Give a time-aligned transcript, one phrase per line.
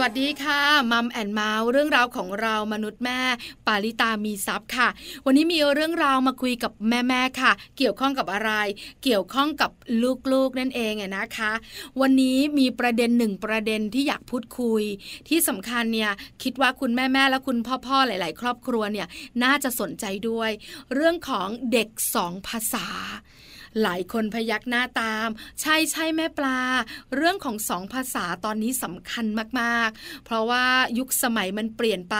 [0.00, 0.60] วัสดีค่ะ
[0.92, 3.20] Mom and Mouth เรื่องราวของเรามนุษย์แม่
[3.66, 4.88] ปาริตามีทรัพย์ค่ะ
[5.26, 8.52] วันนี้มีเรื่องราวมาคุยกับแม่แม่ค่ะ เกี่ยวข้องกับอะไร
[9.04, 9.70] เกี่ยวข้องกับ
[10.32, 11.52] ลูกๆนั่นเองนะคะ
[12.00, 14.82] วันนี้มีประเด็นหนึ่งประเด็นที่อยากพูดคุย
[15.28, 16.10] ที่สำคัญเนี่ย
[16.42, 19.06] คิดว่าคุณแม่แม่และคุณพ่อๆหลาย ๆ ครอบครัวเนี่ย
[19.42, 20.50] น่าจะสนใจด้วย
[20.94, 22.86] เรื่องของเด็กสองภาษา
[23.82, 25.28] หลายคนพยักหน้าตาม
[25.60, 26.60] ใช่ใช่แม่ปลา
[27.16, 29.26] เรื่องของสองภาษาตอนนี้สำคัญ
[29.60, 30.64] มาก ๆ เพราะว่า
[30.98, 32.16] ยุคสมัยมันเปลี่ยนไป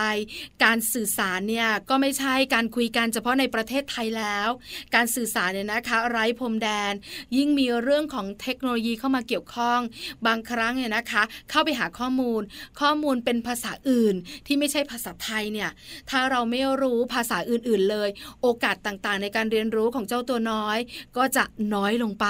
[0.65, 4.49] การสื่อสารเนี่ยก็ไม่ใช่การคุยกันเฉพาะในประเทศไทยแล้ว
[4.95, 6.93] การสื่อสารเนี่ยนะคะ ไร้พรมแดน
[7.37, 9.81] ยิ่งมีเรื่องของเทคโนโลยีเข้ามาเกี่ยวข้อง
[10.27, 12.43] บางครั้งเนี่ยนะคะ เข้าไปหาข้อมูล
[12.81, 14.15] ข้อมูลเป็นภาษาอื่น
[14.47, 15.71] ที่ไม่ใช่ภาษาไทยเนี่ย
[16.11, 18.09] ถ้าเราไม่รู้ภาษาอื่นๆเลย
[18.43, 20.79] โอกาสต่างๆ ในการเรียนรู้ของเจ้าตัวน้อย
[21.17, 22.27] ก็จะจะน้อยลงไป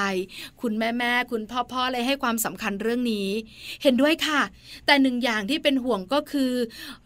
[0.60, 3.28] คุณแม่แม่คุณพ่อพ่อเลยให้ความสำคัญเรื่องนี้
[3.82, 4.40] เห็นด้วยค่ะ
[4.86, 6.52] แต่หนึ่งอย่างที่เป็นห่วงก็คือ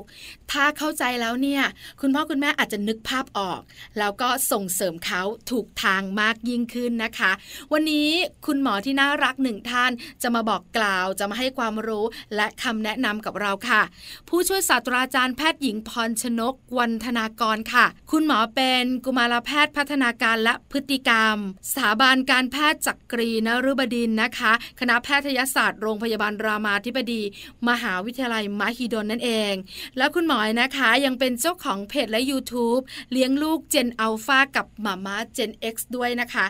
[0.52, 1.64] ถ้าเข้าใจแล้วเนี่ย
[2.02, 3.62] คุณพ่อคุณแม่อาจจะนึกภาพออก
[4.00, 7.34] แล้วก็ส่งเสริมเขาถูกทางมากยิ่งขึ้นนะคะ
[7.74, 8.10] วันนี้
[8.46, 13.82] คุณหมอที่น่ารักหนึ่งท่านจะมาบอกกล่าวจะมาให้ความรู้และคำแนะนำกับเราค่ะ
[14.30, 21.36] ผู้ช่วยศาสตราจารย์แพทย์หญิงพรชนกวันธนากรค่ะ คุณหมอเป็นกุมารแพทย์พัฒนาการและพฤติกรรม
[21.72, 27.22] สถาบันการแพทย์จักรีนฤบดินนะคะ คณะแพทยศาสตร์โรงพยาบาลรามาธิบดี
[27.70, 29.54] มหาวิทยาลัยมหิดลนั่นเอง
[29.98, 32.82] แล้วคุณหมอนะคะยังเป็นเจ้าของเพจและ YouTube
[33.12, 36.46] เลี้ยงลูกเจนอัลฟากับหมาม่าเจน X ด้วยนะคะ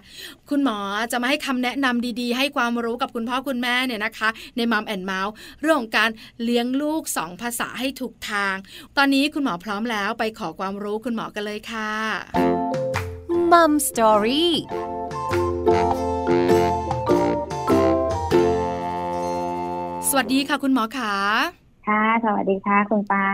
[0.49, 0.77] คุณหมอ
[1.11, 6.09] จะมาให้คำแนะนำดีๆ ให้ความรู้กับคุณพ่อคุณแม่เนี่ยนะคะ ในมัมแอนเมาส์เรื่องของการ
[6.43, 8.55] เลี้ยงลูกสองภาษาให้ถูกทาง
[8.97, 11.91] ตอนนี้คุณหมอพร้อมแล้วไปขอความรู้คุณหมอกันเลยค่ะ
[13.51, 14.53] มัมสตอรี่
[20.09, 21.13] สวัสดีค่ะคุณหมอขา
[21.87, 23.27] ค่ะ สวัสดีค่ะคุณปา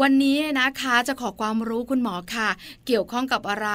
[0.00, 2.48] วันนี้นะคะจะขอความรู้คุณหมอค่ะ
[2.86, 3.68] เกี่ยวข้องกับอะไร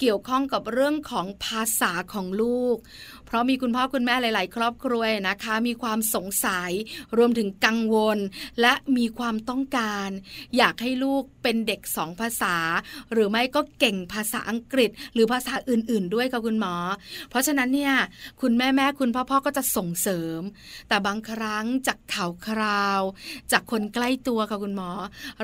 [0.00, 2.76] เกี่ยวข้องกับเรื่องของภาษาของลูก
[3.26, 6.70] เพราะมีคุณพ่อคุณแม่หลาย ๆ ครอบครัวนะคะ มีความสงสัย
[7.18, 8.18] รวมถึงกังวล
[8.60, 10.08] และมีความต้องการ
[10.56, 12.56] อยากให้ลูกเป็นเด็กสองภาษา
[13.12, 16.74] หรือไม่ก็เก่งภาษาอังกฤษ หรือภาษาอื่น ๆ ด้วยค่ะคุณหมอ
[17.30, 17.94] เพราะฉะนั้นเนี่ย
[18.40, 20.40] คุณแม่แม่คุณพ่อพ่อก็จะส่งเสริม
[20.88, 23.02] แต่บางครั้งจากข่าวคราว
[23.52, 24.90] จากคนใกล้ตัวค่ะคุณหมอ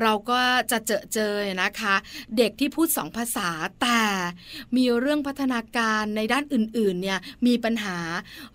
[0.03, 0.41] เราก็
[0.71, 1.95] จะเจอเจอนะคะ
[2.37, 3.49] เด็กที่พูดสองภาษา
[3.83, 4.03] แต่
[4.77, 7.99] มีเรื่องพัฒนาการในด้านอื่น ๆ เนี่ยมีปัญญหา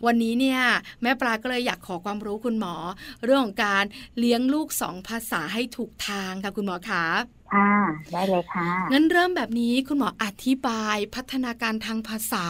[0.06, 0.62] วันนี้เนี่ย
[1.02, 2.76] แม่ปลาก็เลยอยากขอความรู้คุณหมอ
[3.24, 3.84] เรื่องของการ
[4.20, 7.06] เลี้ยงลูกสองภาษาให้ถูกทางค่ะคุณหมอคะ
[7.54, 7.72] ค่ะ
[8.14, 12.46] ได้เลยค่ะงั้นเริ่มแบบนี้คุณหมออธิบายพัฒนาการทางภาษา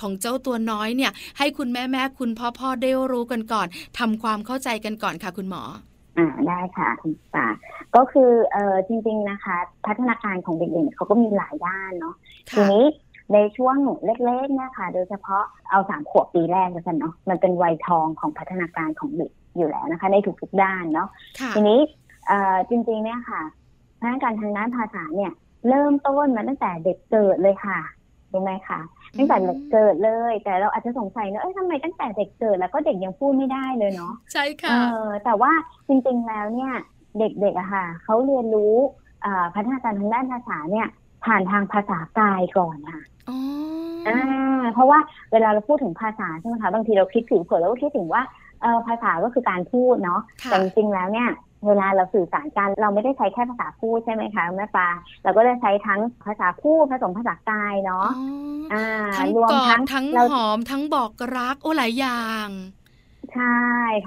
[0.00, 3.66] ของเจ้าตัวน้อยเนี่ย ให้คุณแม่แม่คุณพ่อพ่อได้รู้กันก่อน
[3.98, 5.62] ทำความเข้าใจกันก่อนค่ะ คุณหมอ
[6.18, 7.48] อ่าได้ค่ะคุณป่า
[7.96, 9.56] ก็คือเออจริง ๆนะคะ
[9.86, 12.14] พัฒนาการของเด็กๆเขาก็มีหลายด้านเนาะ
[12.50, 12.84] ทีนี้
[13.32, 21.08] ในช่วงเล็กๆเนี่ยค่ะ โดยเฉพาะเอาสามขวบปีแรกกันเนาะมันเป็นวัยทองของพัฒนาการของเด็กอยู่แล้วนะคะ ในทุกๆด้านเนาะ
[21.54, 21.80] ทีนี้
[22.68, 23.42] จริงๆเนี่ยค่ะ
[24.00, 25.32] พัฒนาการทางด้านภาษาเนี่ย
[25.68, 27.78] เริ่มต้นมาตั้งแต่เด็กเกิดเลยค่ะ
[28.32, 28.80] รู้ไหมคะ
[29.18, 34.74] ตั้งแต่เด็กเกิดเลย แต่เราอาจจะสงสัยเนอะเอ้ยทำไมตั้งแต่เด็กเกิดแล้วก็เด็กยังพูดไม่ได้เลยเนาะใช่ค่ะเอ
[35.06, 35.52] อแต่ว่า
[35.88, 36.72] จริงๆแล้วเนี่ย
[37.18, 38.76] เด็กๆอะค่ะเขาเรียนรู้
[39.54, 40.88] พัฒนาการทางด้านภาษาเนี่ย
[41.24, 43.02] ผ่านทางภาษากายก่อนค่ะ
[44.08, 44.98] อ่าเพราะว่า
[45.32, 48.22] เวลาเราพูดถึงภาษาใช่ไหมคะบางทีเราคิดถึงเผื่อเราก็คิดถึงว่า
[48.62, 51.30] เออภาษาก็คือการพูดเนาะแต่จริงๆแล้วเนี่ย
[51.66, 54.88] เวลาเราสื่อสารกันเราไม่ได้ใช้แค่ภาษาพูดใช่ไหมคะแม่ปลา
[55.22, 58.08] เราก็จะใช้ทั้งภาษาพูดผสมภาษากายเนาะ
[58.72, 58.86] อ่า
[59.36, 62.48] รวมทั้งทั้งหอมทั้งบอกรักโอ้หลายอย่าง
[63.34, 63.58] ใช่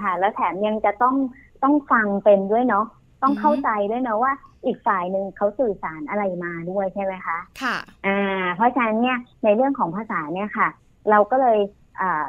[0.02, 1.14] ค่ะ แล้วแถมยังจะต้อง
[1.62, 2.86] ต้องฟังเป็นด้วยเนาะ
[3.22, 4.32] ต้องเข้าใจด้วยนะว่า
[4.66, 7.76] อีกฝ่ายหนึ่งเขาสื่อสารอะไรมาด้วยใช่ไหมคะค่ะ
[8.06, 10.68] อ่าเพราะฉะนั้นเนี่ยในเรื่องของภาษาเนี่ยค่ะ
[11.10, 11.58] เราก็เลย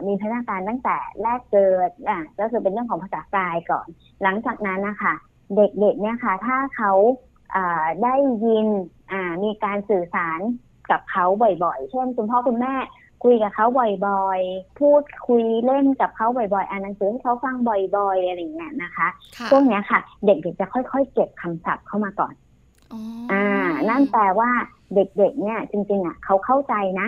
[0.07, 3.87] มีพัฒนาการตั้งแต่แรกเกิดอะก็คือเป็นเรื่องของภาษากายก่อน
[4.23, 5.13] หลังจากนั้นนะคะ
[5.55, 6.91] เด็กๆเนี่ยค่ะ ถ้าเขา
[8.03, 8.15] ได้
[8.45, 8.67] ยิน
[9.43, 10.39] มีการสื่อสาร
[10.91, 11.25] กับเขา
[11.63, 12.73] บ่อยๆ เช่นคุณพ่อคุณแม่
[13.25, 13.65] คุยกับเขา
[14.07, 19.07] บ่อยๆ พูดคุยเล่นกับเขาบ่อยๆ อ่านหนังสือให้เขาฟังบ่อยๆ อะไรอย่างเงี้ยนะคะ
[19.51, 22.33] พวกนี้ค่ะ เด็กๆจะค่อยๆ เก็บคำศัพท์เข้ามาก่อน
[23.31, 23.45] อ่า
[23.89, 24.49] นั่นแปลว่า
[24.95, 27.07] เด็กๆ เนี่ยจริงๆอะเขาเข้าใจนะ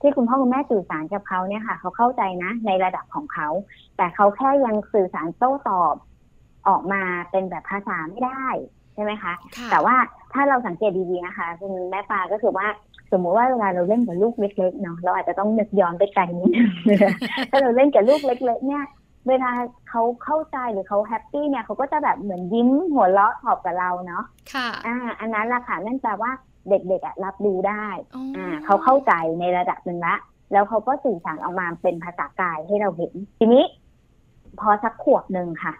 [0.00, 3.48] ที่คุณพ่อคุณแม่สื่อสารกับเขาเนี่ยค่ะ เขาเข้าใจนะ ในระดับของเขา
[3.96, 5.94] แต่เขาแค่ยังสื่อสารโต้ตอบ
[6.68, 8.46] ออกมาเป็นแบบภาษาไม่ได้
[8.94, 9.32] ใช่ไหมคะ
[9.70, 9.96] แต่ว่า
[10.32, 12.66] ถ้าเราสังเกตดีๆนะคะคุณแม่ปาก็คือว่า
[13.12, 16.50] สมมุติว่าเวลาเราเล่นกับลูกเล็กๆเนาะเราอาจจะต้องนึกย้อนไปไกลนิด
[16.88, 17.00] นึง
[17.50, 18.84] ถ้าเราเล่นกับลูกเล็ก ๆ เนี่ย
[19.28, 19.50] เวลา
[19.88, 26.30] เขาเข้าใจหรือเขาแฮปปี้เนี่ยเขาก็จะแบบเหมือนยิ้มหัวเราะขอบกับเราเนาะค่ะอ่า อันนั้นละค่ะนั่นแปลว่า
[26.68, 27.86] เด็กๆอะรับรู้ได้
[28.36, 30.16] อ่าเขาเข้าใจในระดับหนึ่งละ
[30.52, 33.64] แล้วเขาก็สื่อสารออกมาเป็นภาษากายให้เราเห็น ทีนี้
[34.60, 35.74] พอสักขวบหนึ่งค่ะ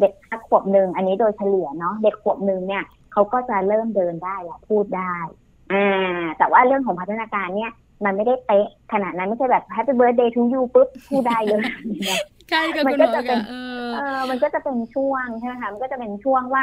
[0.00, 5.16] เด็กสักขวบหนึ่งอันนี้โดยเฉลี่ยเนาะเด็กขวบหนึ่งเนี่ยเขาก็จะเริ่มเดินได้และพูดได้
[5.72, 7.72] อ่า แต่ว่าเรื่องของพัฒนาการเนี่ย
[8.04, 11.60] มันไม่ได้เป๊ะขนาดนั้นไม่ใช่แบบ Happy Birthday to you ปุ๊บพูดได้เลย
[12.50, 13.54] ใช่มันก็จะเป็นเอ
[14.16, 16.62] อมันก็จะเป็นช่วงใช่ไหมคะมันก็จะเป็นช่วงว่า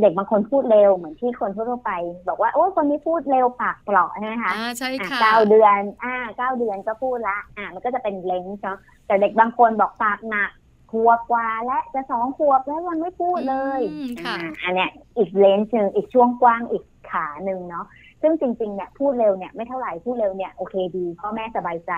[0.00, 1.92] เด็กบางคนพูดเร็วเหมือนที่คนทั่วไป
[2.28, 10.50] บอกว่าโอ้คนนี้พูดเร็วปากเปราะใช่ไหมคะอ่าใช่ค่ะเก้าเดือนอ่าเก้าเดือนก็พูดละอ่ามันก็จะเป็นเลนส์เนาะแต่เด็กบางคนบอกปากหนัก
[10.92, 13.80] ขวบกว่าและจะสองขวบแล้วยังไม่พูดเลย
[14.26, 17.86] อ่าอันเนี้ยอีกเลนส์หนึ่งอีกช่วงกว้างอีกขาหนึ่งเนาะ
[18.22, 21.92] ซึ่งจริงๆเนี่ยพูดเร็วเนี่ยไม่เท่าไหร่พูดเร็วเนี่ยโอเคดีพ่อแม่สบายใจ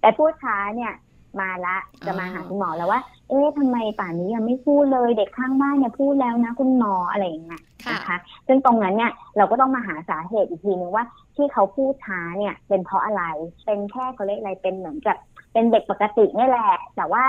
[0.00, 0.92] แต่พูดช้าเนี่ย
[1.40, 1.76] มาละ
[2.06, 11.04] จะมาหาคุณหมอแล้วว่า เอ๊ะทำไมป่านนี้ยังไม่พูดเลยเด็กข้างบ้านเนี่ยพูดแล้วนะคุณหมออะไรอย่างเงี้ยนะคะ ซึ่งตรงนั้นเนี่ยเราก็ต้องมาหาสาเหตุอีกทีนึงว่า
[11.36, 13.22] ที่เขาพูดช้าเนี่ย เป็นเพราะอะไร
[13.66, 15.16] เป็นแค่เขาเรียกอะไรเป็นเหมือนกับ
[15.52, 17.24] เป็นเด็กปกตินี่แหละ แต่ว่า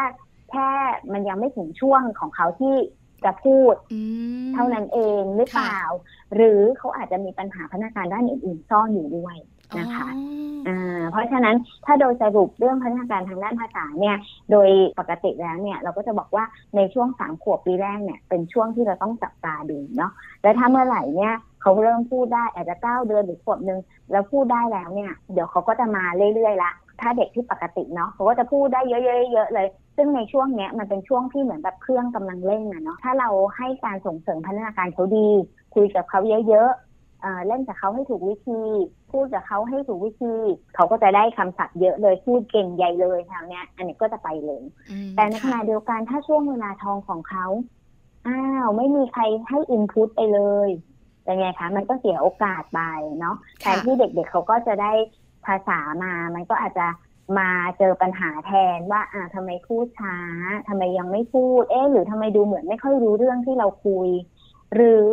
[0.50, 0.70] แค่
[1.14, 2.76] มันยังไม่ถึงช่วงของเขาที่
[3.26, 3.74] จะพูด
[4.54, 5.80] เท่านั้นเองหรือเปล่า
[6.36, 9.38] หรือเขาอาจจะมีปัญหาพัฒนาการด้านอื่นๆซ่อนอยู่ด้วย
[9.80, 10.08] นะคะ
[11.12, 11.56] เพราะฉะนั้น
[11.86, 14.18] ถ้าโดยสรุปเรื่องพัฒนาการทางด้านภาษาเนี่ย
[14.52, 14.70] โดย
[15.00, 20.12] ปกติแล้วเนี่ย เราก็จะบอกว่าในช่วงสามขวบปีแรกเนี่ย เป็นช่วงที่เราต้องจับตาดูเนาะ
[20.42, 23.80] และถ้าเมื่อไหร่เนี่ยเขาเริ่มพูดได้อาจจะเก้าเดือนหรือขวบหนึ่ง
[24.12, 26.04] แล้วพูดได้แล้วเนี่ย เดี๋ยวเขาก็จะมา
[26.36, 26.72] เรื่อยๆละ
[27.02, 35.30] ถ้าเด็กที่ปกติเนาะเขาก็จะพูดได้เยอะๆๆเลย ซึ่งในช่วงเนี้ยมันเป็นช่วงที่เหมือนแบบเครื่องกำลังเร่งอะเนาะถ้าเราให้การส่งเสริมพัฒนาการเขาดี
[35.76, 38.62] คุยกับเขาเยอะๆเล่นกับเขาให้ถูกวิธี
[39.12, 40.34] พูดกับเขาให้ถูกวิธี
[40.76, 44.64] เขาก็จะได้คำศัพท์เยอะเลยพูดเก่งใหญ่เลยทางเนี้ย อันนี้ก็จะไปเลย
[45.16, 47.46] แต่ในขณะเดียวกันถ้าช่วงเวลาทองของเขา
[48.28, 50.70] อ้าวไม่มีใครให้อินพุตไปเลย
[51.24, 52.80] เป็นไงคะมันก็เสียโอกาสไป
[53.20, 54.94] เนาะแทนที่เด็กๆเเขาก็จะได้
[55.46, 56.88] ภาษามา มันก็อาจจะ
[57.38, 60.18] มาเจอปัญหาแทนว่า อ่าทำไมพูดช้า
[60.68, 64.10] ทำไมยังไม่พูด เอ๊หรือทำไมดูเหมือนไม่ค่อยรู้เรื่องที่เราคุย
[64.76, 65.08] หรือ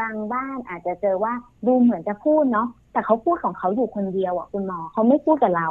[0.00, 1.32] บางบ้านอาจจะเจอว่า
[1.66, 5.68] ดูเหมือนจะพูดเนาะแต่เขาพูดของเขาอยู่คนเดียวอะคุณหมอเขาไม่พูดกับเรา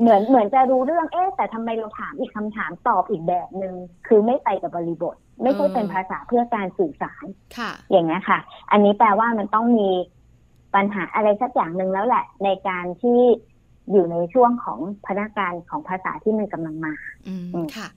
[0.00, 3.74] เหมือนเหมือนจะรู้เรื่องเอ๊แต่ทำไมเราถามอีกคำถามตอบอีกแบบหนึง่ง
[4.06, 7.24] คือไม่ไปกับบริบท ไม่ใช่เป็นภาษาเพื่อการสื่อสาร
[7.56, 8.38] ค่ะ อย่างนี้ค่ะ
[8.70, 9.90] อันนี้แปลว่ามันต้องมี
[10.74, 13.20] ปัญหาอะไรสักอย่างหนึ่งแล้วแหละ ในการที่
[13.90, 16.94] อยู่ในช่วงของพนักงานของภาษาที่มันกำลังมา
[17.28, 17.88] อืมค่ะ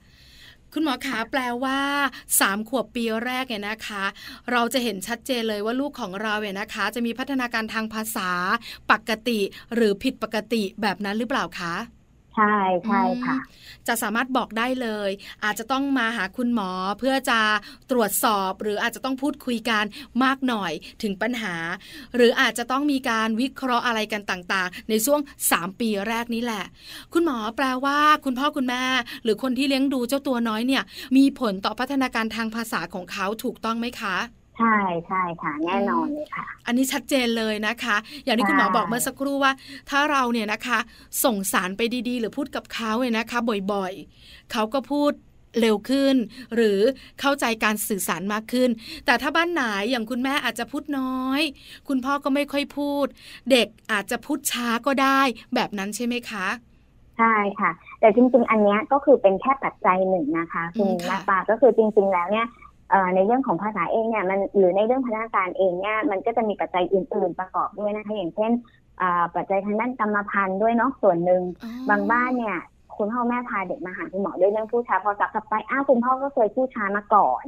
[0.72, 1.78] คุณหมอขาแปลว่า
[2.40, 4.04] สามขวบปีแรกเนี่ยนะคะ
[4.52, 8.30] เราจะเห็นชัดเจนเลยว่าลูกของเราเนี่ยนะคะ จะมีพัฒนาการทางภาษา
[8.90, 9.40] ปกติ
[9.74, 11.74] หรือผิดปกติแบบนั้นหรือเปล่าคะ
[12.36, 13.36] ใช่ใช่ค่ะ
[13.88, 15.10] จะสามารถบอกได้เลย
[15.44, 17.40] อาจจะต้องมาหาคุณหมอเพื่อจะ
[17.90, 19.84] ตรวจสอบ หรืออาจจะต้องพูดคุยกัน
[20.24, 21.54] มากหน่อยถึงปัญหา
[22.16, 26.64] หรืออาจจะต้องมีการวิเคราะห์อะไรกันต่างๆ ในช่วง 3 ปีแรกนี้แหละ
[27.12, 28.84] คุณหมอแปลว่า คุณพ่อคุณแม่
[29.22, 30.82] หรือคนที่เลี้ยงดูเจ้าตัวน้อยเนี่ย
[31.16, 34.16] มีผลต่อพัฒนาการทางภาษาของเขาถูกต้องไหมคะ
[34.56, 39.52] ใช่ใช่ค่ะแน่นอนเลยค่ะ อันนี้ชัดเจนเลยนะคะ อย่างที่คุณหมอบอกเมื่อสักครู่ว่า
[39.90, 40.78] ถ้าเราเนี่ยนะคะ
[41.24, 43.38] ส่งสารไปดีๆ หรือพูดกับเขาเนี่ยนะคะ
[43.72, 45.12] บ่อยๆเขาก็พูด
[45.60, 46.16] เร็วขึ้น
[46.54, 46.78] หรือ
[47.20, 48.70] เข้าใจการสื่อสารมากขึ้น
[49.06, 51.42] แต่ถ้าบ้านไหนอย่างคุณแม่อาจจะพูดน้อย
[51.88, 53.06] คุณพ่อก็ไม่ค่อยพูด
[53.50, 55.20] เด็กอาจจะพูดช้าก็ได้
[55.54, 56.46] แบบนั้นใช่ไหมคะ
[57.18, 57.70] ใช่ค่ะ
[58.00, 62.46] แต่จริง ๆ อันนี้ก็คือเป็นแค่ปัจจัยหนึ่งนะคะคุณนักปาก็คือจริง ๆ แล้วเนี่ย
[63.14, 68.50] ในเรื่องของภาษาเองเนี่ยมันหรือในเรื่องพัฒนาการเองเนี่ยมันก็จะมีปัจจัยอื่น ๆประกอบด้วยนะคะอย่างเช่น
[69.36, 71.42] ปัจจัยทางด้านกรรมพันธุ์ด้วยเนาะส่วนหนึ่ง
[71.90, 72.58] บางบ้านเนี่ย
[72.96, 77.44] คุณพ่อแม่พาเด็กมาหาคุณหมอด้วยเรื่องพูดช้าพอสักสับไปอ้าวคุณพ่อก็เคยพูดช้ามาก่อน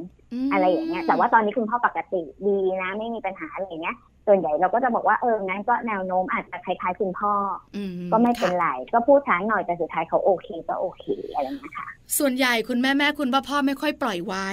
[0.51, 7.33] อะไรอย่างเงี้ยแต่ว่าตอนนี้คุณพ่อปกติดีนะไม่มีปัญหาอะไรอย่างเงี้ยส่วนใหญ่เราก็จะบอกว่าเอองั้นก็แนวโน้มอาจจะคล้ายๆคุณพ่อ
[7.75, 14.49] อือก็ไม่เป็นค่ะไรก็พูดช้าหน่อยแต่สุดท้ายเขาโอเคก็โอเคอะไรอย่างเงี้ยค่ะส่วนใหญ่คุณแม่แม่คุณพ่อพ่อไม่ค่อยปล่อยไว้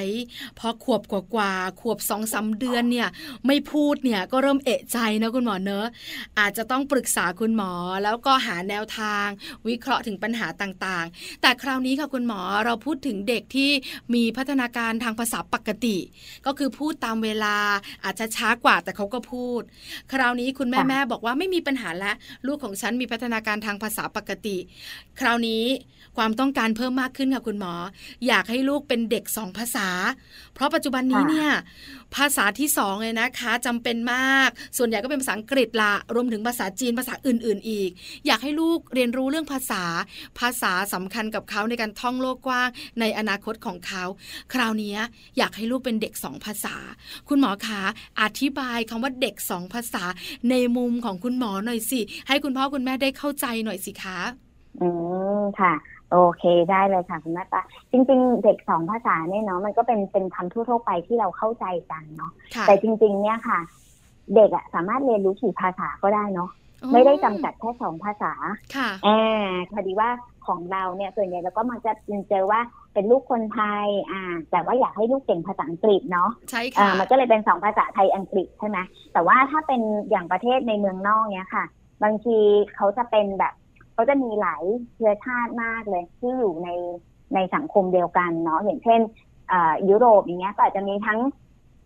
[0.59, 3.09] พอขวบกว่าๆขวบสองสาเดือนเนี่ย
[3.47, 5.87] ไม่พูดเนี่ยก็เริ่มเอะใจนะคุณหมอเนอะ
[6.39, 7.73] อาจจะต้องปรึกษาคุณหมอ
[8.05, 9.27] แล้วก็หาแนวทาง
[9.69, 13.71] วิเคราะห์ถึงปัญหาต่างๆ แต่คราวนี้ค่ะคุณหมอเราพูดถึงเด็กที่
[14.15, 15.97] มีพัฒนาการทางภาษาปกติ
[16.47, 17.57] ก็คือพูดตามเวลา
[18.05, 19.63] อาจจะช้ากว่าแต่เขาก็พูด
[20.13, 24.57] คราวนี้คุณแม่ค่ะแม่บอกว่าไม่มีปัญหาแล้วลูกของฉันมีพัฒนาการทางภาษาปกติ
[25.21, 25.65] คราวนี้
[26.17, 27.73] ความต้องการเพิ่มมากขึ้นค่ะคุณหมอ
[28.27, 29.89] อยากให้ลูกเป็นเด็กสองภาษา
[30.55, 31.51] เพราะปัจจุบันนี้ค่ะเนี่ย
[32.17, 37.91] ภาษาที่สองเลยนะคะจำเป็นมาก ส่วนใหญ่ก็เป็นภาษาอังกฤษละรวมถึงภาษาจีนภาษาอื่น ๆ อีก
[38.27, 39.83] อยากให้ลูกเรียนรู้เรื่องภาษา
[40.41, 42.69] ภาษาสำคัญกับเขาในการท่องโลกกว้าง
[43.01, 44.05] ในอนาคตของเขา
[44.53, 44.97] คราวนี้
[45.39, 46.77] อยากให้ลูกเป็นเด็กสองภาษา
[47.29, 47.83] คุณหมอคะ
[48.23, 50.05] อธิบายคำว่าเด็กสองภาษา
[50.51, 54.21] ในมุมของคุณหมอหน่อยสิ ให้คุณพ่อคุณแม่ได้เข้าใจหน่อยสิคะ
[54.81, 54.89] อื
[55.41, 55.73] มค่ะ
[56.13, 63.59] โอเคได้เลยค่ะคุณแม่ปาจริง ๆ เด็กสองภาษาเนี่ยเนาะมันก็เป็นเป็นคำทั่วๆไปที่เราเข้าใจกันเนาะค่ะแต่จริง ๆ เนี่ยค่ะ
[64.35, 66.51] เด็กอะสามารถเรียนรู้กี่ภาษาก็ได้เนาะ
[66.93, 68.33] ไม่ได้จำกัดแค่สองภาษา
[68.77, 70.11] ค่ะอ่าพอดีว่า
[70.47, 71.93] ของเราเนี่ยส่วนใหญ่เราก็มักจะ
[72.31, 72.61] เจอว่า
[72.95, 78.79] เป็นลูกคนไทย อ่า แต่ว่าอยากให้ลูกเก่งภาษาอังกฤษเนาะใช่อ่าค่ะมันก็เลยเป็นสองภาษาไทยอังกฤษใช่ไหม
[79.13, 81.65] แต่ว่าถ้าเป็นอย่างประเทศในเมืองนอกเนี้ยค่ะ
[82.03, 82.39] บางที
[82.75, 83.55] เขาจะเป็นแบบ
[83.97, 86.69] เขาจะมีหลายเชื้อชาติมากเลย ที่อยู่ใน
[87.35, 89.01] ในสังคมเดียวกันเนาะอย่างเช่น
[89.53, 91.21] อ่ายุโรปอย่างเงี้ยก็อาจจะมีทั้ง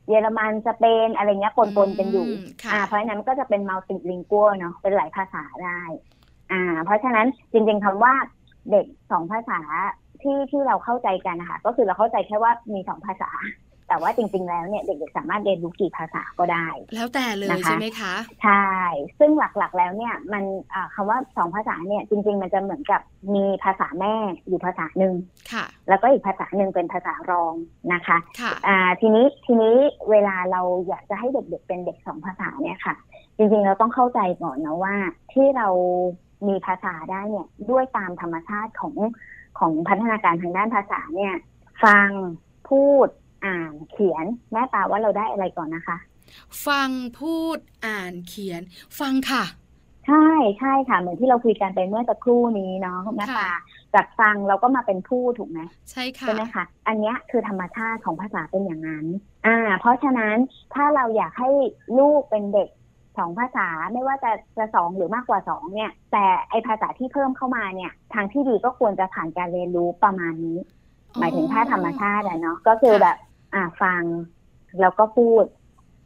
[0.09, 5.81] เยอรมันสเปนอะไรเงี้ยปนๆกันอยู่มค่ะอ่าเพราะฉะนั้นมันก็จะเป็นมัลติลิงกัวเนาะเป็นหลายภาษาได้
[6.53, 8.15] อ่า เพราะฉะนั้นจริงๆคำว่า
[8.71, 9.61] เด็กสองภาษา
[10.23, 13.31] ที่ที่เราเข้าใจกันนะคะก็คือเราเข้าใจแค่ว่ามีสองภาษา
[13.91, 18.69] แต่ว่าจริง ๆ แล้วเนี่ยเด็กๆสามารถเรียนรู้กี่ภาษาก็ได้ แล้วแต่เลยนะคะใช่ไหมคะ ใช่
[19.19, 20.45] ซึ่งหลักๆแล้วเนี่ยมัน
[20.75, 23.01] อ่าคำว่าสองภาษาเนี่ยจริง ๆ มันจะเหมือนกับ
[23.35, 24.15] มีภาษาแม่
[24.49, 25.15] อยู่ภาษาหนึ่ง
[25.53, 27.55] ค่ะ แล้วก็อีกภาษาหนึ่งเป็นภาษารอง
[27.93, 29.77] นะคะค่ะอ่าทีนี้ทีนี้
[30.11, 32.95] เวลาเราอยากจะให้เด็กๆเป็นเด็กสองภาษาเนี่ยค่ะ
[33.37, 34.95] จริงๆเราต้องเข้าใจก่อนนะว่า
[35.33, 35.69] ที่เรา
[36.49, 38.95] มีภาษาได้เนี่ยด้วยตามธรรมชาติของ
[39.59, 41.35] ของพัฒนาการทางด้านภาษาเนี่ย
[41.85, 42.09] ฟัง
[42.69, 43.09] พูด
[43.47, 45.97] อ่านเขียนแม่ปาว่าเราได้อะไรก่อนนะคะ
[46.67, 48.63] ฟังพูดอ่านเขียน
[49.01, 49.45] ฟังค่ะ
[50.07, 50.29] ใช่
[50.59, 53.59] ใช่ค่ะ เหมือนที่เราคุยกันไปเมื่อสักครู่นี้เนาะคุณแม่ปาค่ะ
[53.95, 59.07] จากฟังเราก็มาเป็นพูดถูกไหมใช่ค่ะใช่ไหมคะอันเนี้ยคือธรรมชาติของภาษาเป็นอย่างนั้น
[59.47, 60.37] อ่า เพราะฉะนั้น
[60.75, 61.51] ถ้าเราอยากให้
[61.99, 62.69] ลูกเป็นเด็ก
[63.19, 70.59] สองภาษาไม่ว่าจะจะสองหรือมากกว่าสองเนี่ย แต่ไอภาษาที่เพิ่มเข้ามาเนี่ย ทางที่ดีก็ควรจะผ่านการเรียนรู้ประมาณนี้
[71.19, 73.17] หมายถึงถ้าธรรมชาติอะเนาะก็คือแบบ
[73.55, 74.03] อ่าฟัง
[74.81, 75.45] แล้วก็พูด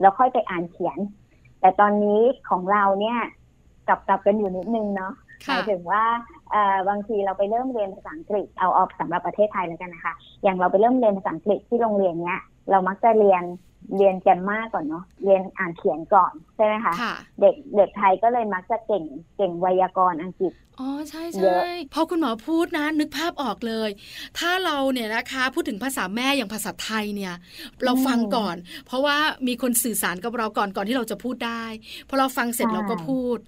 [0.00, 0.98] แล้วค่อยไปอ่านเขียน
[1.60, 3.18] แต่ตอนนี้ของเราเนี่ย
[3.88, 5.12] กลับกลับกันอยู่นิดนึงเนาะ
[5.44, 6.02] หค่ะมายถึงว่า
[6.50, 13.42] เอ่อบางทีเราไปเริ่มเรียนภาษาอังกฤษเอาออกสำหรับประเทศไทยแล้วกันนะคะ อย่างเราไปเริ่มเรียนภาษาอังกฤษที่โรงเรียนเนี้ยเรามักจะเรียน
[13.96, 19.04] เรียนแกรมมาก่อนเนาะเรียนอ่านเขียนก่อนใช่ไหมคะค่ะเด็กเด็กไทยก็เลยมักจะเก่ง
[19.36, 21.62] เก่งไวยากรณ์อังกฤษอ๋อใช่เยใช่อะ
[21.94, 23.90] พอคุณหมอพูดนะนึกภาพออกเลย
[24.38, 27.34] ถ้าเราเนี่ยนะคะพูดถึงภาษาแม่อย่างภาษาไทยเนี่ย
[27.84, 31.64] เราฟังก่อน เพราะว่ามีคนสื่อสารกับเราก่อนก่อนที่เราจะพูดได้
[32.08, 33.38] พอเราฟังเสร็จใช่เราก็พูด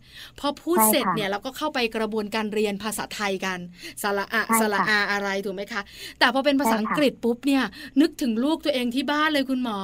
[0.40, 3.58] พอพูดใช่เสร็จค่ะเนี่ยเราก็เข้าไปกระบวนการเรียนภาษาไทยกัน
[4.02, 5.82] สระอะใช่ค่ะสระอาอะไรถูกไหมคะ
[6.18, 7.62] แต่พอเป็นภาษาใช่ค่ะอังกฤษปุ๊บเนี่ย
[8.00, 9.78] นึกถึงลูกตัวเองที่บ้านเลยคุณหมอ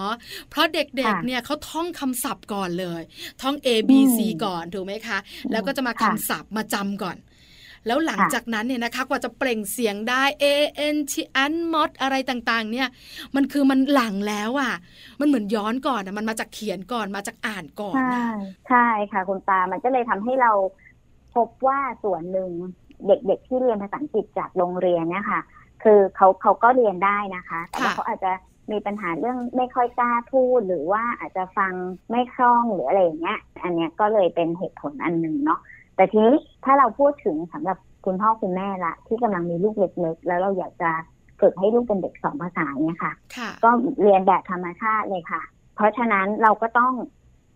[0.51, 3.03] เพราะเด็กค่ะๆเนี่ยเขาท่องคำศัพท์ก่อนเลย
[3.43, 5.19] ท่อง A B C อืมก่อนถูกไหมคะ
[5.53, 7.17] แล้วก็จะมาค่ะคำศัพท์มาจำก่อน
[7.87, 10.45] แล้วหลังค่ะจากนั้นเนี่ยนะคะกว่าจะเปล่งเสียงได้ A
[10.95, 11.15] N T
[11.53, 12.89] N M O D อะไรต่างๆ เนี่ย
[13.37, 14.75] มันคือมันหลังแล้วอะ
[15.21, 18.25] มันเหมือนย้อนก่อนอะมันมาจากเขียนก่อนมาจากอ่านก่อนใช่นะ
[18.69, 20.53] ใช่ค่ะ คุณตามันก็เลยทำให้เรา
[21.35, 22.51] พบว่าส่วนหนึ่ง
[23.07, 25.41] เด็กๆที่เรียนภาษาอังกฤษจากโรงเรียนเนี่ยค่ะ
[25.83, 28.33] คือเขาเขาก็เรียนได้นะคะ แต่ว่าค่ะเขาอาจจะ
[28.73, 31.73] มีปัญหาเรื่องไม่ค่อยกล้าพูดหรือว่าอาจจะฟัง
[32.11, 35.61] ไม่คล่องหรืออะไรอย่างเงี้ย อันเนี้ยก็เลยเป็นเหตุผลอันหนึ่งเนาะ
[35.97, 40.91] แต่ทีนี้ถ้าเราพูดถึงสำหรับคุณพ่อคุณแม่ละที่กำลังมีลูกเล็กๆแล้วเราอยากจะ
[41.41, 43.71] ฝึกให้ลูกเป็นเด็กสองภาษาเนี่ยค่ะค่ะ ก็
[44.03, 45.43] เรียนแบบธรรมชาติเลยค่ะ
[45.77, 46.93] เพราะฉะนั้นเราก็ต้อง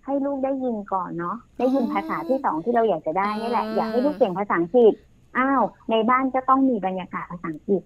[0.05, 4.95] ให้ลูกได้ยินก่อนเนาะได้ยินภาษาที่สองที่เราอยากจะได้นี่แหละอ่าอยากให้ลูกเก่งภาษาอังกฤษ
[5.39, 7.83] อ้าวในบ้านก็ต้องมีบรรยากาศภาษาอังกฤษ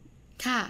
[0.46, 0.60] ค่ะ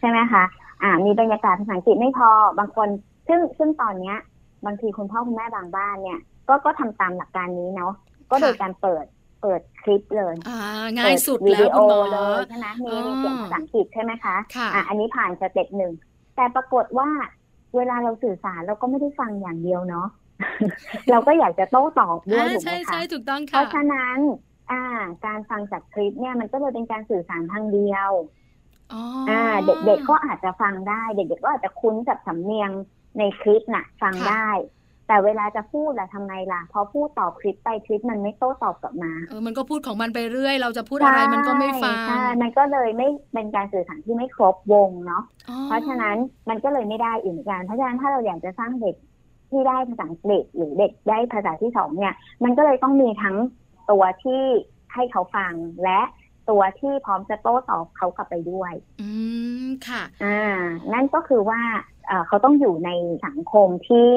[0.00, 0.44] ใช่ไหมคะ
[0.82, 2.88] อ่า มีบรรยากาศภาษาอังกฤษไม่พอบางคน
[3.28, 4.16] ซึ่งซึ่งตอนเนี้ย
[4.66, 7.92] บางทีคุณพ่อคุณแม่บางบ้านเนี่ย ก็ก็ทำตามหลักการนี้เนาะ
[8.30, 9.04] ก็โดยการเปิด
[9.42, 10.58] เปิดคลิปเลยอ่า
[10.98, 15.92] ง่ายสุดเปิดแล้ววิดีโอคุณหมอเลยใช่ไหมมีมีเสียงภาษาอังกฤษใช่ไหมคะค่ะอะอันนี้ผ่าน step หนึ่ง
[16.36, 17.08] แต่ปรากฏว่า
[17.76, 20.08] เวลาเราสื่อสารเราก็ไม่ได้ฟังอย่างเดียวเนาะ
[21.10, 24.18] เราก็อยากจะโต้ตอบด้วยอ่าถูกไหมใช่ใช่ค่ะถูกต้องค่ะราะฉะนั้น
[24.70, 24.82] อ่า
[25.26, 28.10] การฟังจากคลิปเนี่ยมันก็เลยเป็นการสื่อสารทางเดียว
[28.92, 29.00] อ๋อ
[29.30, 29.42] อ่า
[29.86, 32.70] เด็กๆก็อาจจะฟังได้ เด็กๆก็อาจจะคุ้นกับสำเนียง
[33.18, 34.48] ในคลิปน่ะ ฟังได้
[35.12, 46.16] แต่เวลาจะพูดล่ะทำไงล่ะ พอพูดตอบคลิปไปคลิปมันไม่โต้ตอบกลับมาเออมันก็พูดของมันไปเรื่อย เราจะพูดอะไรมันก็ไม่ฟังใช่มันก็เลยไม่เป็นการสื่อสารที่ไม่ครบวงเนาะอ๋อเพราะฉะนั้น
[46.48, 48.96] มันก็เลยไม่ได้อีกเหมือนกันเพราะฉะนั้นถ้าเราอยากจะสร้างเด็ก
[49.50, 52.14] ที่ได้ภาษาอังกฤษหรือเด็กได้ภาษาที่สองเนี่ย
[52.44, 53.36] มันก็เลยต้องมีทั้ง
[53.90, 54.42] ตัวที่
[54.94, 55.52] ให้เขาฟัง
[55.84, 56.00] และ
[56.50, 59.10] ตัวที่พร้อมจะโต้ตอบเขากลับไปด้วย อื
[59.64, 61.60] มค่ะ อ่า นั่นก็คือว่า
[62.06, 62.90] เอ่อเขาต้องอยู่ใน
[63.26, 64.08] สังคมที่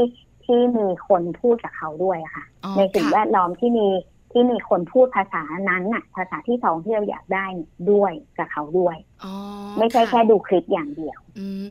[0.46, 3.88] ที่มีคนพูดกับเขาด้วยอะค่ะอ๋อในสิ่งค่ะแวดล้อมที่มี
[4.32, 9.34] ที่มีคนพูดภาษานั้นน่ะ ภาษาที่สองที่เราอยากได้เนี่ยด้วยกับเขาด้วยอ๋อ
[9.80, 11.64] ไม่ใช่ค่ะแค่ดูคลิปอย่างเดียวอืม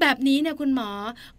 [0.00, 0.90] แบบนี้เนี่ยคุณหมอ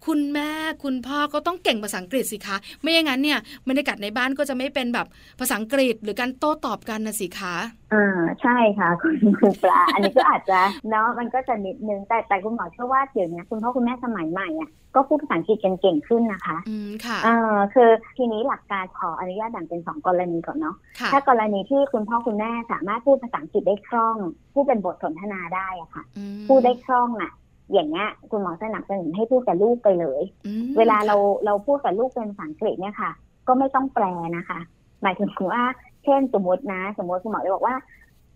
[0.06, 0.50] คุณแม่
[0.84, 3.40] คุณพ่อก็ต้องเก่งภาษาอังกฤษสิคะ ไม่อย่างนั้นเนี่ย
[3.70, 5.08] บรรยากาศในบ้านก็จะไม่เป็นแบบ
[5.40, 7.56] ภาษาอังกฤษหรือการโต้ตอบกันนะสิคะ
[7.94, 24.18] อ่าใช่ค่ะคุณคุณปลาอันนี้ก็อาจจะเนาะมันก็จะนิดนึงแต่แต่คุณหมอเชื่อว่าเดี๋ยวนี้คุณพ่อคุณแม่สมัยใหม่อะ ก็พูดภาษาอังกฤษกันเก่งขึ้นนะคะ อืมค่ะเออคือทีนี้หลักการขออนุญาตแบ่งเป็นสองกรณีก่อนเนาะค่ะถ้ากรณีที่คุณพ่อคุณแม่สามารถพูดภาษาอังกฤษได้คล่อง
[24.54, 27.32] พูดเป็นบทสนทนาได้อะค่ะ อืมพูดได้คล่องอะ
[27.74, 33.12] อย่างเงี้ยคุณหมอสนับสนุนให้พูดกับลูกไปเลย อืมเวลาเราเราพูดกับลูกเป็นภาษาอังกฤษเนี่ยค่ะ
[33.48, 34.06] ก็ไม่ต้องแปล
[34.38, 34.60] นะคะ
[35.02, 35.64] หมายถึงว่า
[36.04, 37.76] เช่นสมมตินะ สมมติคุณหมอจะบอกว่า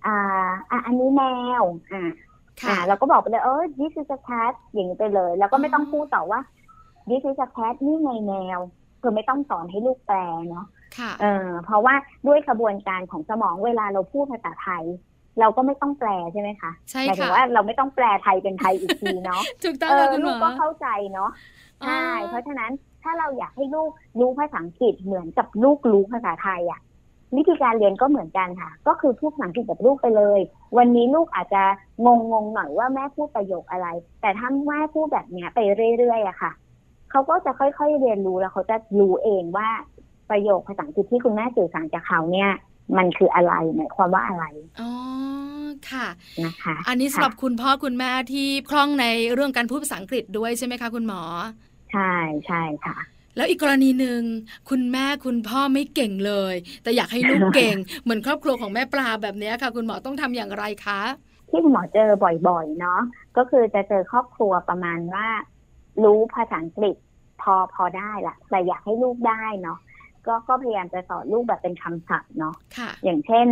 [0.05, 1.21] อ่าอะอันนี้แม
[1.61, 2.09] ว อ่า
[2.63, 6.39] ค่ะอ่าเราก็บอกไปเลยเออ this is a cat อย่างนี้ไปเลย แล้วก็ไม่ต้องพูดต่อว่า
[7.09, 8.59] this is a cat นี่ไงแมว
[9.01, 10.17] คือไม่ต้องสอนให้ลูกแปล
[10.49, 10.65] เนาะ
[10.97, 11.95] ค่ะเออเพราะว่า
[12.27, 14.85] ด้วยกระบวนการของสมองเวลาเราพูดภาษาไทย
[15.39, 21.29] เราก็ไม่ต้องแปลใช่ไหมคะใช่หมายถึค่ะงว่าเราไม่ต้องแปลไทยเป็นไทยอีกทีเนาะถูกต้องเอค่ะอคุณหมลูอกก็เข้าใจเนาะ
[21.85, 22.71] ใช่อ๋อเพราะฉะนั้น
[23.03, 26.79] ถ้าเราอยากให้ลูกรู้ภาษาอังกฤษเหมือนกับลูกรู้ภาษาไทยอะ
[27.37, 30.39] วิธีการเรียนก็เหมือนกันค่ะ ก็คือพูดภาษาอังกฤษกับลูกไปเลย
[30.77, 31.63] วันนี้ลูกอาจจะ
[32.05, 33.87] งงงๆหน่อยว่าแม่พูดประโยคอะไร
[34.21, 35.59] แต่ถ้าแม่พูดแบบเนี้ยไป
[35.97, 36.51] เรื่อยๆอะค่ะ
[37.11, 39.69] เขาก็จะค่อยๆเรียนรู้แล้วเขาจะรู้เองว่า
[40.29, 42.51] ประโยคภาษาอังกฤษที่คุณแม่สื่อสารกับเขาเนี่ย
[42.97, 44.45] มันคืออะไรหมายความว่าอะไร
[44.81, 44.91] อ๋อ
[45.91, 46.07] ค่ะ
[46.45, 51.21] นะคะ อันนี้สำหรับคุณพ่อคุณแม่ที่คล่องในเรื่องการพูดภาษาอังกฤษด้วยใช่ไหมคะ คุณหมอ
[51.91, 52.13] ใช่
[52.47, 52.97] ใช่ค่ะ
[53.35, 54.21] แล้วอีกกรณีหนึ่ง
[54.69, 61.01] คุณแม่คุณพ่อไม่เก่งเลย แต่อยากให้ลูกเก่ง เหมือนครอบครัวของแม่ปลาแบบเนี้ยค่ะ คุณหมอต้องทำอย่างไรคะ
[61.49, 63.01] ที่คุณหมอเจอบ่อยๆเนาะ
[63.37, 65.27] ก็คือจะเจอครอบครัวประมาณว่า
[66.03, 66.95] รู้ภาษาอังกฤษ
[67.41, 69.79] พอพอได้ละแต่อยากให้ลูกได้เนาะ
[70.27, 73.47] ก็ก็พยายามจะสอนลูกแบบเป็นคำศัพท์เนาะค่ะอย่างเช่น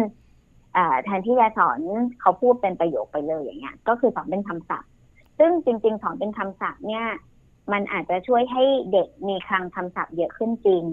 [0.78, 1.80] อ่าแทนที่จะสอน
[2.22, 4.90] เขาพูดเป็นประโยคไปเลยอย่างเงี้ย ก็คือสอนเป็นคำศัพท์
[5.40, 7.06] ซึ่งจริง ๆ สอนเป็นคำศัพท์เนี่ย
[7.74, 10.84] มันอาจจะช่วยให้เด็กมีคลังคำศัพท์เยอะขึ้นจริง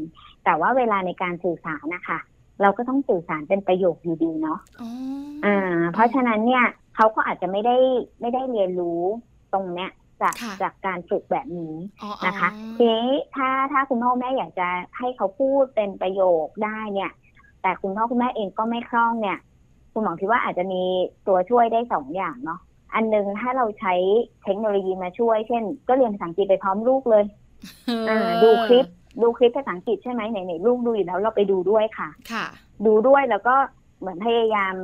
[0.45, 2.19] แต่ว่าเวลาในการสื่อสารนะคะ
[2.63, 4.89] เราก็ต้องสื่อสารเป็นประโยคอยู่ดีเนาะอ๋อ
[5.45, 6.65] อ่า เพราะฉะนั้นเนี่ย
[6.97, 7.77] เขาก็อาจจะไม่ได้
[8.21, 9.03] ไม่ได้เรียนรู้
[9.53, 9.91] ตรงเนี้ย
[10.23, 17.11] จากค่ะจากการฝึกแบบนี้อ๋อนะคะอ๋อทีนี้ถ้าถ้าคุณพ่อแม่อยากจะให้เขาพูดเป็นประโยคได้เนี่ย
[17.63, 19.39] แต่คุณพ่อคุณแม่เองก็ไม่คล่องเนี่ย
[19.93, 20.83] คุณหมอคิดว่าอาจจะมี
[21.27, 22.61] ตัวช่วยได้สองอย่างเนาะ
[22.95, 23.95] อันหนึงถ้าเราใช้
[24.45, 27.25] เทคโนโลยีมาช่วย เช่น ก็เรียนภาษาอังกฤษไปพร้อมลูกเลย
[28.07, 28.87] เอออ่าดูคลิป
[29.23, 32.47] ดูคลิปภาษาอังกฤษใช่ไหมไหนๆลูกดูอยู่แล้วเราไปดูด้วยค่ะ ค่ะ
[32.87, 33.57] ดูด้วยแล้วก็
[34.01, 34.75] เหมือนพยายาม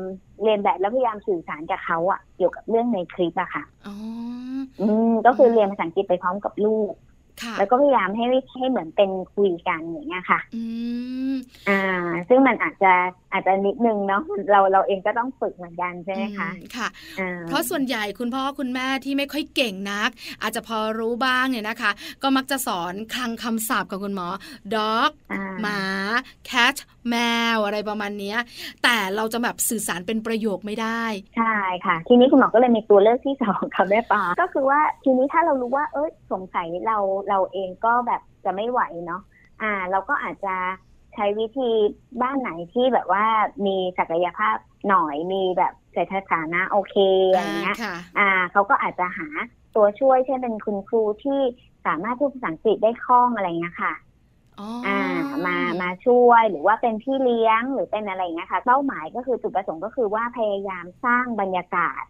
[0.43, 3.95] เรียนแบบแล้วพยายามสื่อสารกับเขาอะเกี่ยวกับเรื่องในคลิปอะค่ะ อ๋อ
[4.81, 7.12] อืมก็คือเรียนภาษาอังกฤษไปพร้อมกับลูกค่ะ
[7.59, 8.27] แล้วก็พยายามให้
[8.59, 10.63] ให้เหมือนเป็นคุยกันอย่างเงี้ยค่ะอื
[11.33, 11.35] ม
[11.69, 11.81] อ่า
[12.29, 12.93] ซึ่งมันอาจจะ
[13.33, 16.89] อาจจะนิดนึงเนาะเราเราเองก็ต้องฝึกเหมือนกันใช่ไหมคะอืค่ะ
[17.21, 20.11] อ่าเพราะส่วนใหญ่คุณพ่อคุณแม่ที่ไม่ค่อยเก่งนัก
[20.43, 21.91] อาจจะพอรู้บ้างเนี่ยนะคะ
[22.23, 24.29] ก็มักจะสอนคลังคำศัพท์กับคุณหมอ
[24.75, 25.81] dog อ่าหมา
[26.51, 26.77] cat
[27.11, 27.17] แม
[27.57, 28.39] วอะไรประมาณเนี้ย
[28.83, 31.03] แต่เราจะแบบสื่อสารเป็นประโยคไม่ได้
[31.37, 31.55] ใช่
[31.87, 39.23] ค่ะ ทีนี้คุณหมอก็เลยมีตัวเลือกที่สองค่ะแม่ปาก็คือว่าทีนี้ถ้าเรารู้ว่าเอ้ยสงสัยเราเราเองก็แบบจะไม่ไหวเนาะ
[39.63, 40.57] อ่า เราก็อาจจะ
[41.15, 41.71] ใช้วิธี
[42.23, 43.25] บ้านไหนที่แบบว่า
[43.67, 44.57] มีศักยภาพ
[44.89, 46.97] หน่อยมีแบบเศรษฐฐานะโอเค
[47.31, 49.29] อย่างเงี้ยค่ะอ่าเขาก็อาจจะหา
[49.75, 51.41] ตัวช่วยเช่นเป็นคุณครูที่
[51.87, 53.93] สามารถพูดภาษาอังกฤษได้คล่องอะไรเงี้ยค่ะ
[54.59, 55.01] อ๋ออ่า
[55.47, 62.03] มามาช่วยหรือว่าเป็นพี่เลี้ยงหรือเป็นอะไรอย่างเงี้ยค่ะ เป้าหมายก็คือจุดประสงค์ก็คือว่าพยายามสร้างบรรยากาศ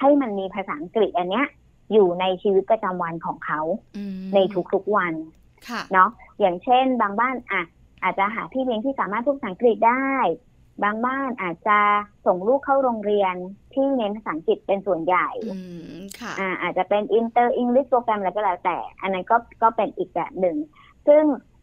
[0.00, 1.46] ให้มันมีภาษาอังกฤษอันเนี้ย
[1.92, 3.60] อยู่ในชีวิตประจำวันของเขา
[3.96, 4.38] อืมใน
[4.72, 5.14] ทุกๆวัน
[5.68, 7.62] ค่ะเนาะอย่างเช่น บางบ้านอะ
[8.02, 10.10] อาจจะหาพี่เลี้ยงที่สามารถพูดภาษาอังกฤษได้
[10.84, 11.78] บางบ้านอาจจะ
[12.26, 13.34] ส่งลูกเข้าโรงเรียน
[13.74, 15.60] ที่เน้นภาษาอังกฤษเป็นส่วนใหญ่อื
[15.94, 20.56] มค่ะอ่าอาจจะเป็นอินเตอร์ English program อะไรก็แล้วแต่ อันนั้นก็ก็เป็นอีกแบบหนึ่ง
[21.06, 21.55] ซึ่งอ่า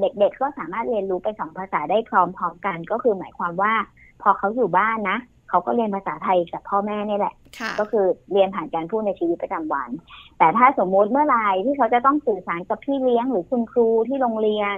[0.00, 3.74] เด็กๆก็สามารถเรียนรู้ไปสองภาษาได้พร้อมๆกัน ก็คือหมายความว่า
[4.22, 9.90] พอเขาอยู่บ้านนะเขาก็เรียนภาษาไทยกับพ่อแม่นี่แหละค่ะก็คือเรียนผ่านการพูดในชีวิตประจำวัน
[10.38, 14.76] แต่ถ้าสมมุติเมื่อไหรที่เขาจะต้องสื่อสารกับพี่เลี้ยงหรือคุณครูที่โรงเรียน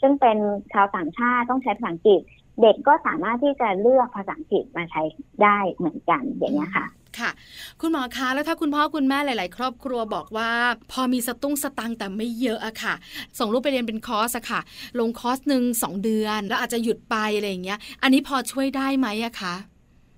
[0.00, 0.38] ซึ่งเป็น
[0.72, 2.20] ชาวต่างชาติต้องใช้ภาษาอังกฤษ
[2.62, 5.02] เด็กก็สามารถที่จะเลือกภาษาอังกฤษมาใช้
[5.42, 6.86] ได้เหมือนกันอย่างนี้ยค่ะ
[7.20, 7.30] ค่ะ
[7.80, 10.50] คุณหมอคะแล้วถ้าคุณพ่อคุณแม่หลาย ๆ ครอบครัวบอกว่า
[10.92, 12.94] พอมีสตุ้งสตังค์แต่ไม่เยอะอะค่ะ
[13.38, 14.60] ส่งลูกไปเรียนเป็นคอร์สอะค่ะ
[14.98, 19.54] ลงคอร์สหนึ่งสองเดือน แล้วอาจจะหยุดไปอะไรอย่างเงี้ย อันนี้พอช่วยได้ไหมอะคะ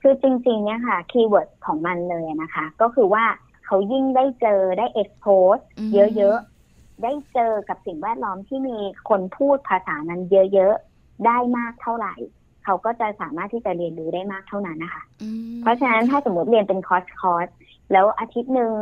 [0.03, 3.25] คือจริง ๆ เนี่ยค่ะ keyword ของมันเลยนะคะ ก็คือว่า
[3.67, 6.39] เขายิ่งได้เจอได้ expose อืมเยอะ
[6.71, 8.77] ๆ ได้เจอกับสิ่งแวดล้อมที่มี
[9.09, 10.23] คนพูดภาษานั้น
[10.55, 12.15] เยอะ ๆ ได้มากเท่าไหร่
[12.65, 17.49] เขาก็จะสามารถที่จะเรียนรู้ได้มากเท่านั้นนะคะอืมเพราะฉะนั้นถ้าสมมติเรียนเป็นคอร์สคอร์ส
[17.93, 18.73] แล้วอาทิตย์หนึ่ง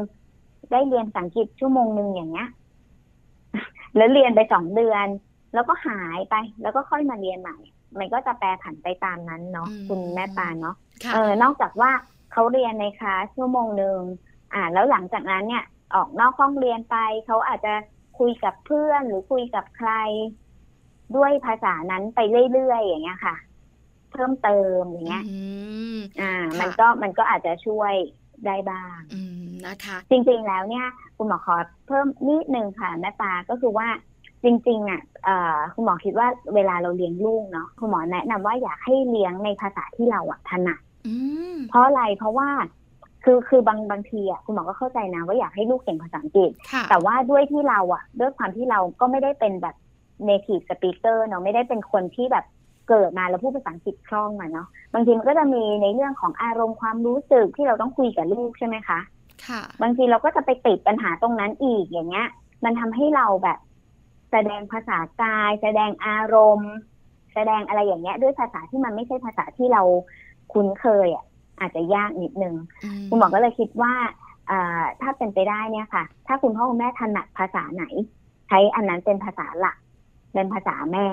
[0.72, 2.48] ได้เรียนภาษาอังกฤษชั่วโมงหนึ่งอย่างเงี้ย
[3.96, 5.06] แล้วเรียนไปสองเดือน
[5.54, 7.56] แล้วก็หายไป แล้วก็ค่อยมาเรียนใหม่
[7.98, 11.90] มันก็จะแปรผันไปตามนั้นเนาะคุณแม่ปานเนาะค่ะเออนอกจากว่า
[12.32, 14.00] เขาเรียนในคลาสชั่วโมงหนึ่ง
[14.54, 15.64] อ่า แล้วหลังจากนั้นเนี่ย
[15.94, 17.74] ออกนอกห้องเรียนไปเขาอาจจะ
[18.18, 19.90] คุยกับเพื่อนหรือคุยกับใคร
[21.16, 22.20] ด้วยภาษานั้นไป
[22.52, 25.38] เรื่อยๆอย่างเงี้ยค่ะเพิ่มเติมอย่างเงี้ยอื
[25.96, 27.94] มอ่าค่ะมันก็มันก็อาจจะช่วย
[28.46, 33.88] ได้บ้างอืมนะคะ จริงๆแล้วเนี่ย คุณหมอขอเพิ่มนิดนึงค่ะแม่ปาก็คือว่า
[34.44, 41.14] จริงๆอะเอ่อคุณหมอคิดว่าเวลาเราเลี้ยงลูกเนาะคุณหมอแนะนำว่าอยากให้เลี้ยงในภาษาที่เราอะถนัดอื
[41.54, 42.48] มเพราะอะไรเพราะว่า
[43.24, 49.76] คือคือบางบางทีอะคุณหมอก็เข้าใจนะว่าอยากให้ลูกเก่งภาษาอังกฤษค่ะแต่ว่าด้วยที่เราอะ ด้วยความที่เราก็ไม่ได้เป็นแบบ
[50.28, 52.44] native speaker เนาะไม่ได้เป็นคนที่แบบ
[52.88, 58.98] เกิดมาแล้วพูดภาษาอังกฤษคล่องมาเนาะบางทีมันก็จะมีในเรื่องของอารมณ์ความรู้สึกที่เราต้องคุยกับลูกใช่ไหมคะ
[59.46, 62.28] ค่ะ บางทีเราก็จะไปติดปัญหาตรงนั้นอีกอย่างเงี้ย
[62.64, 63.58] มันทำให้เราแบบ
[64.30, 66.72] แสดงภาษากาย แสดงอารมณ์
[67.34, 69.82] แสดงอะไรอย่างเงี้ย ด้วยภาษาที่มันไม่ใช่ภาษาที่เรา
[70.52, 71.24] คุ้นเคยอะ
[71.60, 73.94] อาจจะยากนิดนึงอืมคุณหมอก็เลยคิดว่า
[74.50, 77.84] อ่าถ้าเป็นไปได้เนี่ยค่ะ ถ้าคุณพ่อคุณแม่ถนัดภาษาไหน
[78.48, 79.76] ใช้อันนั้นเป็นภาษาหลัก
[80.34, 81.06] เป็นภาษาแม่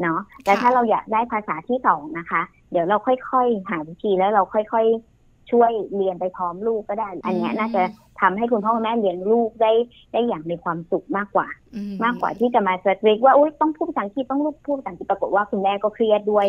[0.00, 7.82] เนาะแต่ถ้าเราอยากได้ภาษาที่สองนะคะ เดี๋ยวเราค่อยๆ หาวิธีแล้วเราค่อยๆ ช่วยเรียนไปพร้อมลูกก็ได้ อันเนี้ยน่าจะ
[8.20, 9.72] ทำให้คุณพ่อคุณแม่เลี้ยงลูกได้
[10.12, 16.46] ได้อย่างมีความสุขมากกว่าอืมากกว่าที่จะมาสตริกว่าอุ้ยต้องพูดภาษาอังกฤษต้องลูกพูดภาษาอังกฤษปรากฏว่าคุณแม่ก็เครียดด้วย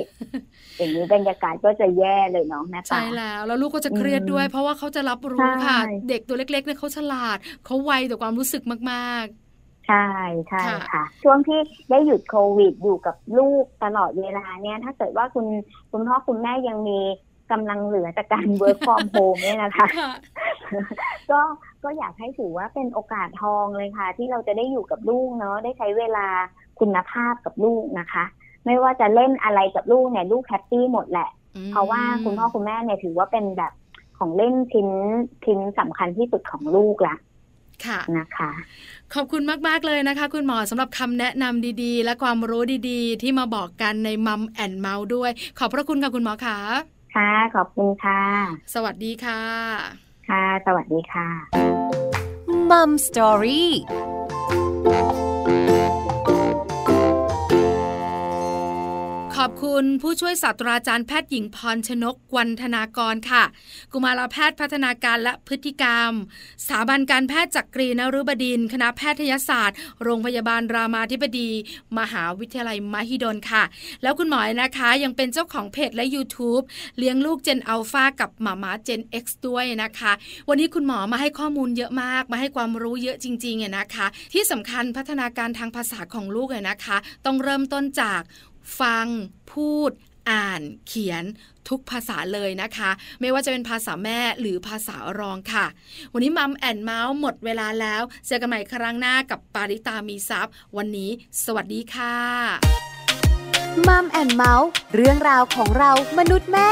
[0.77, 8.61] อย่างนี้บรรยากาศก็จะแย่เลยเนาะแม่ใช่ปาแล้วแล้วลูกก็จะเครียดด้วย เพราะว่าเขาจะรับรู้ค่ะใช่เด็กตัวเล็กๆเนี่ยเขาฉลาดเขาไวต่อความรู้สึก
[8.93, 9.25] มาก
[9.89, 10.07] ใช่
[10.49, 15.45] ใช่ค่ะค่ะ ช่วงที่ได้หยุดโควิดอยู่กับลูกตลอดเวลาเนี่ย ถ้าเกิดว่าคุณ
[15.91, 16.99] คุณพ่อคุณแม่ยังมี
[17.51, 20.11] กำลังเหลือจากการ work from home เนี่ยนะคะๆค่ะ
[21.31, 21.39] ก็
[21.83, 26.27] ก็อยากให้ถือว่าเป็นโอกาสทองเลยค่ะ ที่เราจะได้อยู่กับลูกเนาะได้ใช้เวลา
[26.79, 28.23] คุณภาพกับลูกนะคะ
[28.65, 31.29] ไม่ว่าจะเล่นอะไรกับลูกเนี่ยลูกแฮปปี้หมดแหละ
[31.71, 33.73] เพราะว่าคุณพ่อคุณแม่เนี่ยถือว่าเป็นแบบ
[34.17, 34.89] ของเล่นชิ้น
[35.45, 37.15] ชิ้นสำคัญที่สุดของลูกละ
[37.87, 38.51] ค่ะนะคะ
[39.13, 46.57] ขอบคุณมาก ๆ เลยนะคะ คุณหมอสำหรับคำแนะนำดีๆ และความรู้ดีๆ ที่มาบอกกันในมัมแอนเมาส์ด้วย ขอบพระคุณค่ะคุณหมอค่ะ
[47.15, 48.21] ค่ะ ขอบคุณค่ะ
[48.73, 49.41] สวัสดีค่ะ
[50.29, 51.27] ค่ะ สวัสดีค่ะ
[52.69, 53.71] มัมสตอรี่
[59.43, 63.43] ขอบคุณผู้ช่วยศาสตราจารย์แพทย์หญิงพรชนกวันธนากรค่ะ
[63.91, 66.11] กุมารแพทย์พัฒนาการและพฤติกรรม
[66.67, 71.49] สถาบันการแพทย์จักรีนฤบดิน คณะแพทยศาสตร์ โรงพยาบาลรามาธิบดี
[71.97, 73.63] มหาวิทยาลัยมหิดลค่ะ
[74.03, 76.63] แล้วคุณหมอนะคะยังเป็นเจ้าของเพจและ YouTube
[76.97, 80.11] เลี้ยงลูกเจนอัลฟากับหมามาเจน X ด้วยนะคะ
[80.49, 88.21] วันนี้คุณหมอมาให้ข้อมูลเยอะมาก มาให้ความรู้เยอะจริงๆเนี่ยนะคะ ที่สำคัญพัฒนาการทางภาษาของลูกเนี่ยนะคะ ต้องเริ่มต้นจาก
[88.79, 89.05] ฟัง
[89.53, 89.91] พูด
[90.31, 91.23] อ่าน เขียน
[91.69, 92.89] ทุกภาษาเลยนะคะ
[93.21, 95.65] ไม่ว่าจะเป็นภาษาแม่หรือภาษารองค่ะ
[96.13, 101.11] วันนี้ Mom and Mouth หมดเวลาแล้ว เจอกันใหม่ครั้งหน้ากับปาริตามีทรัพย์วันนี้
[101.43, 102.15] สวัสดีค่ะ
[103.87, 106.69] Mom and Mouth เรื่องราวของเรามนุษย์แม่